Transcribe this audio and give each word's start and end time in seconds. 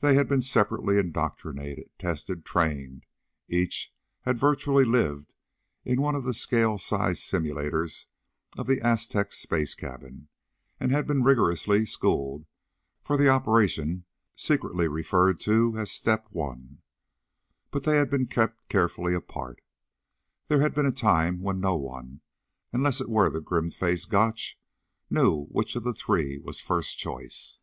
They 0.00 0.14
had 0.16 0.28
been 0.28 0.42
separately 0.42 0.98
indoctrinated, 0.98 1.90
tested, 2.00 2.44
trained; 2.44 3.06
each 3.46 3.94
had 4.22 4.40
virtually 4.40 4.84
lived 4.84 5.32
in 5.84 6.00
one 6.00 6.16
of 6.16 6.24
the 6.24 6.34
scale 6.34 6.78
size 6.78 7.20
simulators 7.20 8.06
of 8.58 8.66
the 8.66 8.80
Aztec's 8.80 9.38
space 9.38 9.76
cabin, 9.76 10.26
and 10.80 10.90
had 10.90 11.06
been 11.06 11.22
rigorously 11.22 11.86
schooled 11.86 12.44
for 13.04 13.16
the 13.16 13.28
operation 13.28 14.04
secretly 14.34 14.88
referred 14.88 15.38
to 15.42 15.78
as 15.78 15.92
"Step 15.92 16.26
One." 16.30 16.82
But 17.70 17.84
they 17.84 17.98
had 17.98 18.10
been 18.10 18.26
kept 18.26 18.68
carefully 18.68 19.14
apart. 19.14 19.60
There 20.48 20.60
had 20.60 20.74
been 20.74 20.86
a 20.86 20.90
time 20.90 21.40
when 21.40 21.60
no 21.60 21.76
one 21.76 22.20
unless 22.72 23.00
it 23.00 23.08
were 23.08 23.30
the 23.30 23.40
grim 23.40 23.70
faced 23.70 24.10
Gotch 24.10 24.58
knew 25.08 25.44
which 25.50 25.76
of 25.76 25.84
the 25.84 25.94
three 25.94 26.36
was 26.36 26.60
first 26.60 26.98
choice. 26.98 27.58